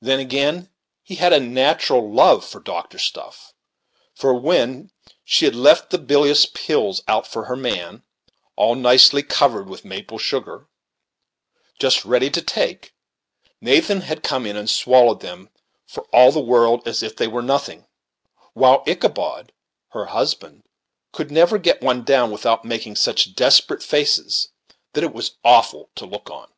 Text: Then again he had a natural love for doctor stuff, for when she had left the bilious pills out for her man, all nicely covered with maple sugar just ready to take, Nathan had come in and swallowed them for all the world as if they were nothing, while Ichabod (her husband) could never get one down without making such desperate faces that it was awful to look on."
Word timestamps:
Then 0.00 0.18
again 0.18 0.70
he 1.02 1.16
had 1.16 1.34
a 1.34 1.40
natural 1.40 2.10
love 2.10 2.42
for 2.42 2.58
doctor 2.58 2.98
stuff, 2.98 3.52
for 4.14 4.32
when 4.32 4.90
she 5.26 5.44
had 5.44 5.54
left 5.54 5.90
the 5.90 5.98
bilious 5.98 6.46
pills 6.46 7.02
out 7.06 7.26
for 7.26 7.44
her 7.44 7.54
man, 7.54 8.02
all 8.56 8.74
nicely 8.74 9.22
covered 9.22 9.68
with 9.68 9.84
maple 9.84 10.16
sugar 10.16 10.68
just 11.78 12.06
ready 12.06 12.30
to 12.30 12.40
take, 12.40 12.94
Nathan 13.60 14.00
had 14.00 14.22
come 14.22 14.46
in 14.46 14.56
and 14.56 14.70
swallowed 14.70 15.20
them 15.20 15.50
for 15.84 16.04
all 16.14 16.32
the 16.32 16.40
world 16.40 16.88
as 16.88 17.02
if 17.02 17.14
they 17.14 17.28
were 17.28 17.42
nothing, 17.42 17.86
while 18.54 18.82
Ichabod 18.86 19.52
(her 19.90 20.06
husband) 20.06 20.62
could 21.12 21.30
never 21.30 21.58
get 21.58 21.82
one 21.82 22.04
down 22.04 22.30
without 22.30 22.64
making 22.64 22.96
such 22.96 23.34
desperate 23.34 23.82
faces 23.82 24.48
that 24.94 25.04
it 25.04 25.12
was 25.12 25.36
awful 25.44 25.90
to 25.94 26.06
look 26.06 26.30
on." 26.30 26.50